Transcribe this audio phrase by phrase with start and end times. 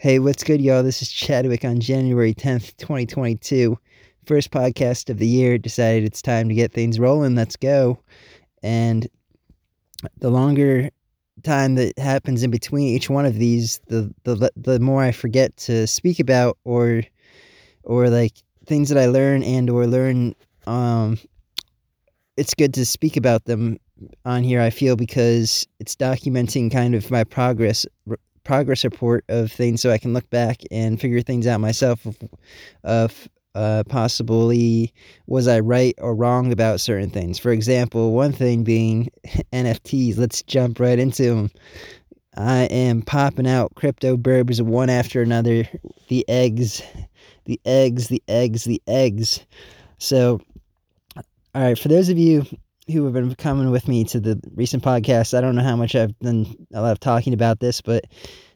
[0.00, 0.84] Hey, what's good, y'all?
[0.84, 3.76] This is Chadwick on January 10th, 2022.
[4.26, 5.58] First podcast of the year.
[5.58, 7.34] Decided it's time to get things rolling.
[7.34, 7.98] Let's go.
[8.62, 9.08] And
[10.18, 10.90] the longer
[11.42, 15.56] time that happens in between each one of these, the the the more I forget
[15.56, 17.02] to speak about or
[17.82, 18.34] or like
[18.66, 20.36] things that I learn and or learn
[20.68, 21.18] um
[22.36, 23.78] it's good to speak about them
[24.24, 27.84] on here I feel because it's documenting kind of my progress
[28.48, 32.16] progress report of things so I can look back and figure things out myself of,
[32.82, 34.94] of uh, possibly
[35.26, 37.38] was I right or wrong about certain things.
[37.38, 39.10] For example, one thing being
[39.52, 40.16] NFTs.
[40.16, 41.50] Let's jump right into them.
[42.38, 45.68] I am popping out crypto burbs one after another.
[46.08, 46.80] The eggs,
[47.44, 49.44] the eggs, the eggs, the eggs.
[49.98, 50.40] So,
[51.14, 51.22] all
[51.54, 52.46] right, for those of you
[52.90, 55.94] who have been coming with me to the recent podcast, I don't know how much
[55.94, 58.04] I've done a lot of talking about this, but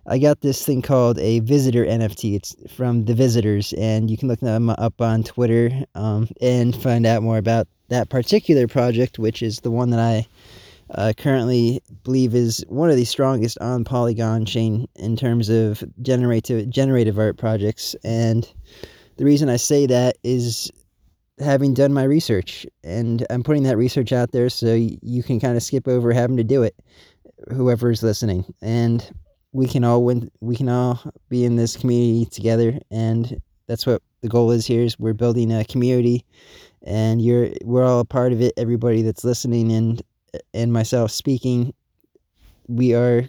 [0.07, 2.35] I got this thing called a visitor NFT.
[2.35, 7.07] It's from the visitors, and you can look them up on Twitter um, and find
[7.07, 10.27] out more about that particular project, which is the one that I
[10.95, 16.69] uh, currently believe is one of the strongest on Polygon chain in terms of generative
[16.69, 17.95] generative art projects.
[18.05, 18.51] And
[19.17, 20.71] the reason I say that is
[21.39, 25.57] having done my research, and I'm putting that research out there so you can kind
[25.57, 26.75] of skip over having to do it,
[27.51, 29.11] whoever's listening, and
[29.53, 30.31] we can all win.
[30.41, 34.67] We can all be in this community together, and that's what the goal is.
[34.67, 36.25] Here is we're building a community,
[36.83, 38.53] and you're we're all a part of it.
[38.57, 40.03] Everybody that's listening and
[40.55, 41.75] and myself speaking,
[42.69, 43.25] we are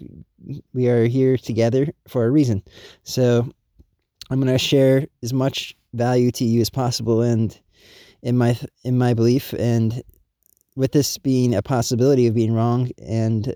[0.72, 2.62] we are here together for a reason.
[3.02, 3.48] So
[4.30, 7.58] I'm gonna share as much value to you as possible, and
[8.24, 10.02] in my in my belief and
[10.74, 13.54] with this being a possibility of being wrong and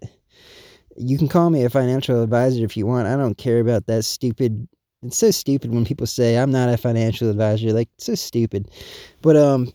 [0.96, 3.08] you can call me a financial advisor if you want.
[3.08, 4.68] I don't care about that stupid
[5.02, 8.68] it's so stupid when people say i'm not a financial advisor like so stupid.
[9.22, 9.72] But um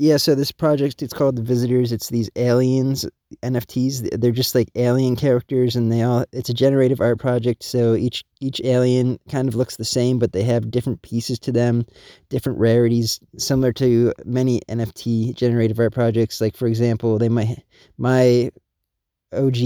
[0.00, 1.90] yeah, so this project it's called the Visitors.
[1.90, 3.04] It's these aliens
[3.42, 4.20] NFTs.
[4.20, 6.24] They're just like alien characters, and they all.
[6.32, 7.64] It's a generative art project.
[7.64, 11.52] So each each alien kind of looks the same, but they have different pieces to
[11.52, 11.84] them,
[12.28, 16.40] different rarities, similar to many NFT generative art projects.
[16.40, 17.64] Like for example, they might
[17.98, 18.52] my
[19.32, 19.56] OG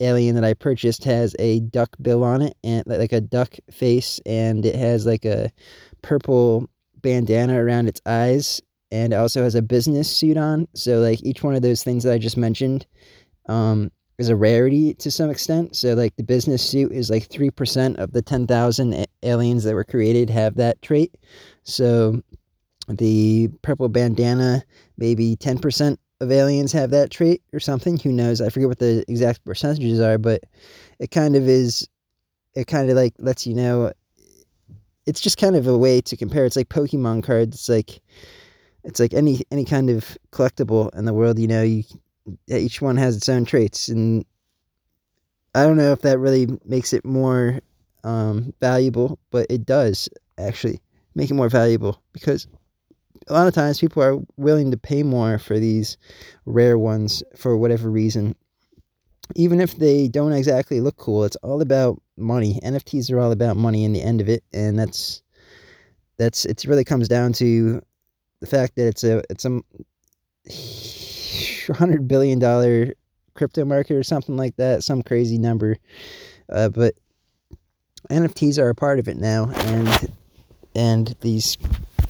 [0.00, 4.20] alien that I purchased has a duck bill on it and like a duck face,
[4.24, 5.52] and it has like a
[6.00, 6.70] purple
[7.02, 10.66] bandana around its eyes and also has a business suit on.
[10.74, 12.86] So like each one of those things that I just mentioned
[13.46, 15.76] um, is a rarity to some extent.
[15.76, 19.74] So like the business suit is like three percent of the ten thousand aliens that
[19.74, 21.14] were created have that trait.
[21.64, 22.22] So
[22.88, 24.64] the purple bandana,
[24.98, 27.98] maybe ten percent of aliens have that trait or something.
[27.98, 28.40] Who knows?
[28.40, 30.42] I forget what the exact percentages are, but
[30.98, 31.88] it kind of is.
[32.54, 33.92] It kind of like lets you know.
[35.06, 36.44] It's just kind of a way to compare.
[36.44, 37.56] It's like Pokemon cards.
[37.56, 38.02] It's like
[38.84, 41.38] it's like any any kind of collectible in the world.
[41.38, 41.84] You know, you
[42.48, 44.24] each one has its own traits, and
[45.54, 47.60] I don't know if that really makes it more
[48.04, 50.08] um, valuable, but it does
[50.38, 50.80] actually
[51.14, 52.46] make it more valuable because
[53.28, 55.98] a lot of times people are willing to pay more for these
[56.46, 58.34] rare ones for whatever reason.
[59.36, 62.58] Even if they don't exactly look cool, it's all about money.
[62.64, 65.22] NFTs are all about money in the end of it, and that's
[66.18, 66.64] that's it.
[66.64, 67.80] Really comes down to
[68.40, 69.60] the fact that it's a it's a
[71.74, 72.94] hundred billion dollar
[73.34, 75.76] crypto market or something like that, some crazy number.
[76.48, 76.94] Uh, but
[78.10, 80.12] NFTs are a part of it now, and
[80.74, 81.56] and these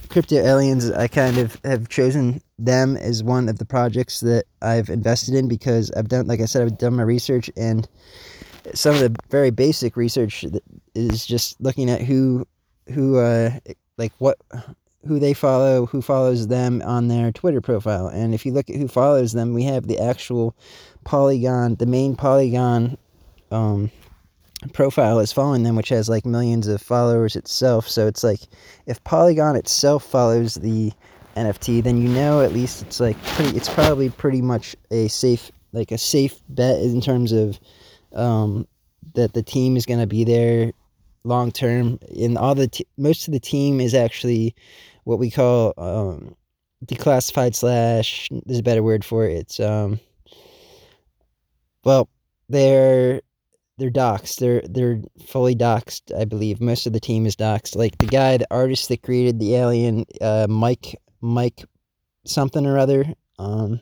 [0.08, 4.90] crypto aliens, I kind of have chosen them as one of the projects that I've
[4.90, 7.88] invested in because I've done, like I said, I've done my research and
[8.74, 10.44] some of the very basic research
[10.94, 12.46] is just looking at who
[12.92, 13.50] who uh
[13.96, 14.36] like what
[15.06, 18.08] who they follow, who follows them on their Twitter profile.
[18.08, 20.54] And if you look at who follows them, we have the actual
[21.04, 22.98] Polygon, the main Polygon
[23.50, 23.90] um,
[24.72, 27.88] profile is following them, which has like millions of followers itself.
[27.88, 28.40] So it's like
[28.86, 30.92] if Polygon itself follows the
[31.36, 33.56] NFT, then you know at least it's like pretty.
[33.56, 37.58] It's probably pretty much a safe, like a safe bet in terms of
[38.14, 38.66] um,
[39.14, 40.72] that the team is going to be there
[41.24, 41.98] long term.
[42.18, 44.54] And all the t- most of the team is actually
[45.04, 46.36] what we call um,
[46.84, 48.28] declassified slash.
[48.46, 49.32] There's a better word for it.
[49.32, 50.00] It's um.
[51.84, 52.08] Well,
[52.48, 53.22] they're
[53.78, 54.36] they're doxxed.
[54.36, 56.14] They're they're fully doxxed.
[56.18, 57.76] I believe most of the team is doxxed.
[57.76, 61.64] Like the guy, the artist that created the alien, uh, Mike Mike
[62.26, 63.06] something or other.
[63.38, 63.80] Um,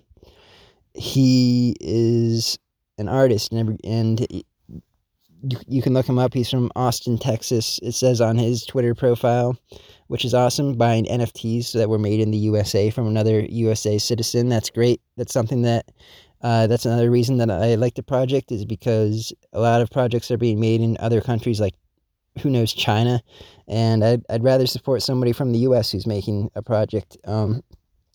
[0.94, 2.59] he is
[2.99, 6.35] an artist and every, and you, you can look him up.
[6.35, 7.79] He's from Austin, Texas.
[7.82, 9.56] It says on his Twitter profile,
[10.09, 14.49] which is awesome, buying NFTs that were made in the USA from another USA citizen.
[14.49, 15.01] That's great.
[15.17, 15.87] That's something that
[16.43, 20.31] uh, that's another reason that I like the project is because a lot of projects
[20.31, 21.75] are being made in other countries like
[22.41, 23.21] who knows China,
[23.67, 25.91] and I'd I'd rather support somebody from the U.S.
[25.91, 27.17] who's making a project.
[27.25, 27.63] Um,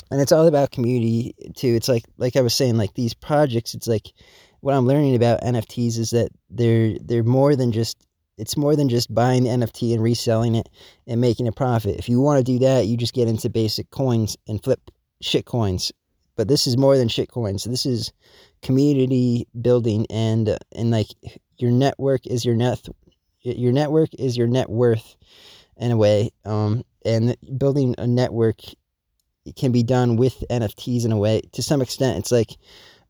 [0.09, 1.69] and it's all about community too.
[1.75, 3.73] It's like like I was saying, like these projects.
[3.73, 4.13] It's like
[4.61, 7.97] what I'm learning about NFTs is that they're they're more than just
[8.37, 10.69] it's more than just buying the NFT and reselling it
[11.07, 11.97] and making a profit.
[11.97, 14.91] If you want to do that, you just get into basic coins and flip
[15.21, 15.91] shit coins.
[16.35, 17.63] But this is more than shit coins.
[17.63, 18.11] This is
[18.61, 21.07] community building and and like
[21.57, 22.87] your network is your net
[23.41, 25.15] your network is your net worth
[25.77, 26.31] in a way.
[26.45, 28.61] Um, and building a network
[29.55, 31.41] can be done with NFTs in a way.
[31.51, 32.57] To some extent, it's like,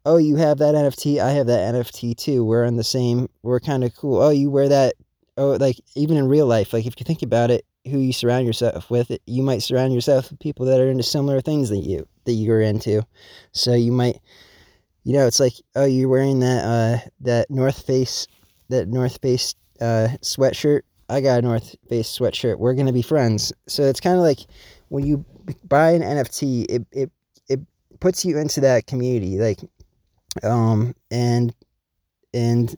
[0.06, 2.44] oh, you have that NFT, I have that NFT too.
[2.44, 3.30] We're in the same.
[3.44, 4.22] We're kind of cool.
[4.22, 4.96] Oh, you wear that.
[5.38, 8.46] Oh, like even in real life, like if you think about it, who you surround
[8.46, 12.08] yourself with, you might surround yourself with people that are into similar things that you
[12.26, 13.04] that you're into.
[13.52, 14.20] So you might,
[15.04, 18.28] you know, it's like, oh, you're wearing that uh that North Face
[18.70, 20.82] that North Face uh, sweatshirt.
[21.10, 22.58] I got a North Face sweatshirt.
[22.58, 23.52] We're gonna be friends.
[23.68, 24.40] So it's kind of like
[24.90, 25.26] when you
[25.66, 27.12] buy an NFT, it it
[27.50, 27.60] it
[28.00, 29.60] puts you into that community, like,
[30.44, 31.54] um, and
[32.34, 32.76] and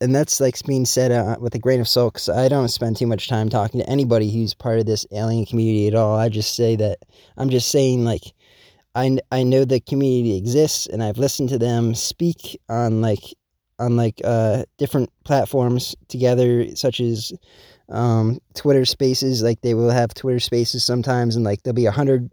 [0.00, 2.96] and that's like being said uh, with a grain of salt because I don't spend
[2.96, 6.18] too much time talking to anybody who's part of this alien community at all.
[6.18, 6.98] I just say that
[7.36, 8.22] I'm just saying like
[8.94, 13.22] I, I know the community exists and I've listened to them speak on like
[13.78, 17.32] on like uh, different platforms together, such as
[17.90, 19.42] um, Twitter Spaces.
[19.42, 22.30] Like they will have Twitter Spaces sometimes, and like there'll be a hundred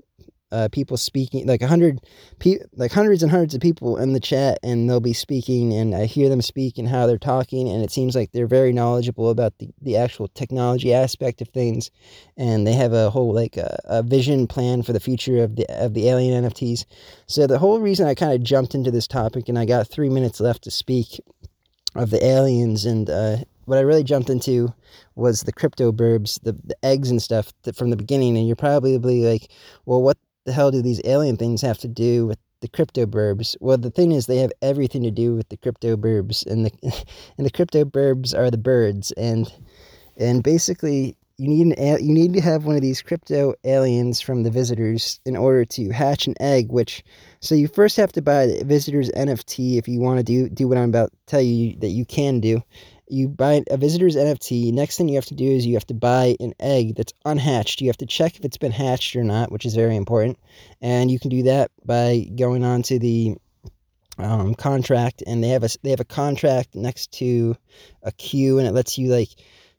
[0.53, 2.00] uh, people speaking, like a hundred,
[2.38, 5.95] pe- like hundreds and hundreds of people in the chat, and they'll be speaking, and
[5.95, 9.31] I hear them speak and how they're talking, and it seems like they're very knowledgeable
[9.31, 11.89] about the, the actual technology aspect of things,
[12.38, 15.65] and they have a whole like a, a vision plan for the future of the
[15.69, 16.85] of the alien NFTs.
[17.25, 20.09] So the whole reason I kind of jumped into this topic, and I got three
[20.09, 21.19] minutes left to speak
[21.95, 24.73] of the aliens, and uh, what I really jumped into
[25.15, 29.23] was the crypto burbs, the, the eggs and stuff from the beginning, and you're probably
[29.23, 29.49] like,
[29.85, 33.56] well, what the hell do these alien things have to do with the crypto burbs?
[33.60, 36.72] Well, the thing is, they have everything to do with the crypto burbs, and the
[37.38, 39.51] and the crypto burbs are the birds, and
[40.18, 44.44] and basically, you need an you need to have one of these crypto aliens from
[44.44, 46.72] the visitors in order to hatch an egg.
[46.72, 47.04] Which,
[47.40, 50.68] so you first have to buy the visitors NFT if you want to do do
[50.68, 52.62] what I'm about to tell you that you can do
[53.07, 54.73] you buy a visitor's NFT.
[54.73, 57.81] Next thing you have to do is you have to buy an egg that's unhatched.
[57.81, 60.39] You have to check if it's been hatched or not, which is very important.
[60.81, 63.35] And you can do that by going on to the
[64.17, 67.55] um, contract, and they have a they have a contract next to
[68.03, 69.29] a queue, and it lets you like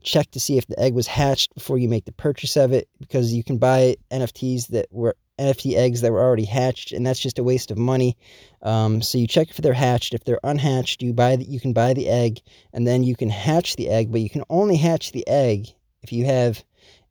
[0.02, 2.88] check to see if the egg was hatched before you make the purchase of it
[2.98, 7.20] because you can buy NFTs that were NFT eggs that were already hatched, and that's
[7.20, 8.16] just a waste of money.
[8.62, 10.14] Um, so you check if they're hatched.
[10.14, 12.40] If they're unhatched, you buy the, you can buy the egg,
[12.72, 14.12] and then you can hatch the egg.
[14.12, 15.68] But you can only hatch the egg
[16.02, 16.62] if you have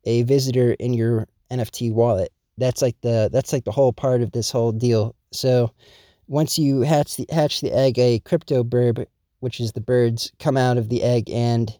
[0.04, 2.32] a visitor in your NFT wallet.
[2.56, 5.14] That's like the that's like the whole part of this whole deal.
[5.32, 5.72] So
[6.26, 9.06] once you hatch the hatch the egg, a crypto bird,
[9.40, 11.76] which is the birds, come out of the egg, and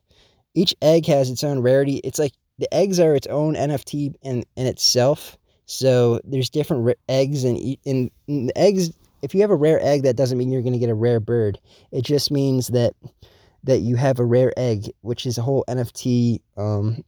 [0.55, 1.97] each egg has its own rarity.
[2.05, 7.45] It's like the eggs are its own NFT in in itself so there's different eggs,
[7.45, 8.91] and in, in eggs,
[9.23, 11.21] if you have a rare egg, that doesn't mean you're going to get a rare
[11.21, 11.59] bird.
[11.93, 12.95] It just means that
[13.65, 17.03] that you have a rare egg, which is a whole NFT um,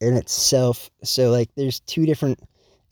[0.00, 0.90] in itself.
[1.04, 2.40] So like, there's two different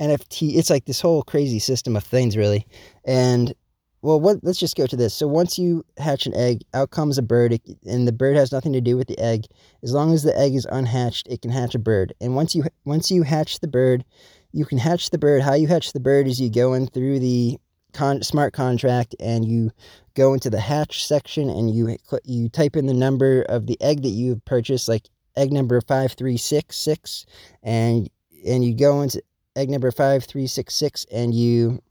[0.00, 0.56] NFT.
[0.56, 2.66] It's like this whole crazy system of things, really.
[3.06, 3.54] And
[4.02, 4.38] well, what?
[4.42, 5.14] Let's just go to this.
[5.14, 8.72] So once you hatch an egg, out comes a bird, and the bird has nothing
[8.74, 9.46] to do with the egg.
[9.82, 12.14] As long as the egg is unhatched, it can hatch a bird.
[12.20, 14.04] And once you once you hatch the bird,
[14.52, 15.42] you can hatch the bird.
[15.42, 17.58] How you hatch the bird is you go in through the
[17.92, 19.70] con- smart contract and you
[20.14, 24.02] go into the hatch section and you you type in the number of the egg
[24.02, 27.26] that you've purchased, like egg number five three six six,
[27.62, 28.08] and
[28.46, 29.22] and you go into
[29.56, 31.82] egg number five three six six and you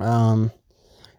[0.00, 0.50] um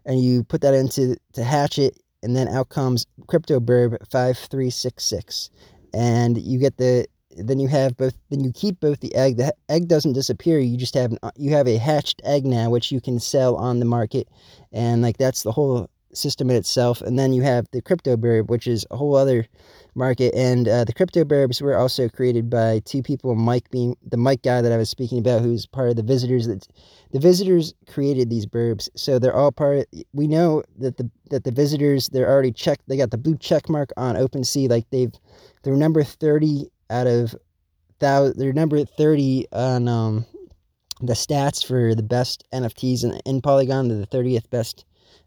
[0.05, 5.49] and you put that into to hatch it and then out comes crypto burb 5366
[5.93, 7.05] and you get the
[7.35, 10.77] then you have both then you keep both the egg the egg doesn't disappear you
[10.77, 14.27] just have you have a hatched egg now which you can sell on the market
[14.71, 17.01] and like that's the whole system in itself.
[17.01, 19.45] And then you have the crypto burb, which is a whole other
[19.93, 20.33] market.
[20.35, 24.41] And uh, the crypto burbs were also created by two people, Mike being the Mike
[24.41, 26.47] guy that I was speaking about, who's part of the visitors.
[26.47, 26.67] That
[27.11, 29.79] the visitors created these burbs, so they're all part.
[29.79, 32.83] Of, we know that the that the visitors they're already checked.
[32.87, 34.69] They got the blue check mark on OpenSea.
[34.69, 35.13] Like they've
[35.63, 37.35] they're number thirty out of
[37.99, 38.39] thousand.
[38.39, 40.25] They're number thirty on um
[41.01, 43.87] the stats for the best NFTs in, in Polygon.
[43.87, 44.85] They're the thirtieth best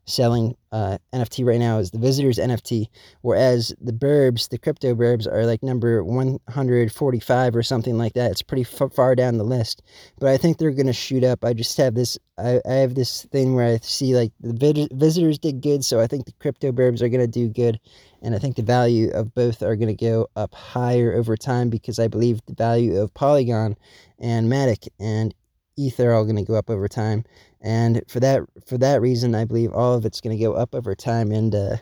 [0.09, 2.89] selling uh, NFT right now is the Visitors NFT,
[3.21, 8.31] whereas the Burbs, the crypto Burbs, are like number 145 or something like that.
[8.31, 9.83] It's pretty f- far down the list,
[10.19, 11.45] but I think they're gonna shoot up.
[11.45, 14.93] I just have this, I, I have this thing where I see like the vid-
[14.93, 17.79] Visitors did good, so I think the crypto Burbs are gonna do good,
[18.23, 21.99] and I think the value of both are gonna go up higher over time because
[21.99, 23.77] I believe the value of Polygon
[24.19, 25.35] and Matic and
[25.79, 27.25] ETH are all going to go up over time,
[27.61, 30.75] and for that for that reason, I believe all of it's going to go up
[30.75, 31.77] over time, and uh,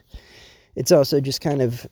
[0.77, 1.87] it's also just kind of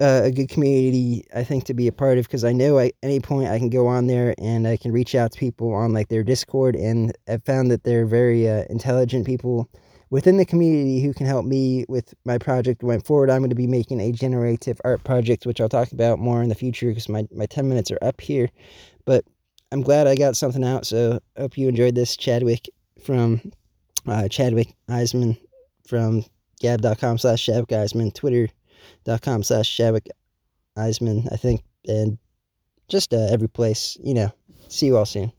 [0.00, 2.92] uh, a good community I think to be a part of because I know at
[3.02, 5.92] any point I can go on there and I can reach out to people on
[5.92, 9.68] like their Discord, and I've found that they're very uh, intelligent people
[10.10, 13.30] within the community who can help me with my project going forward.
[13.30, 16.48] I'm going to be making a generative art project, which I'll talk about more in
[16.48, 18.50] the future because my, my 10 minutes are up here.
[19.04, 19.24] But
[19.72, 20.86] I'm glad I got something out.
[20.86, 22.68] So hope you enjoyed this Chadwick
[23.04, 23.40] from
[24.06, 25.38] uh, Chadwick Eisman
[25.86, 26.24] from
[26.60, 30.08] gab.com slash Chadwick Eisman, twitter.com slash Chadwick
[30.76, 32.18] Eisman, I think, and
[32.88, 34.32] just uh, every place, you know.
[34.68, 35.32] See you all soon.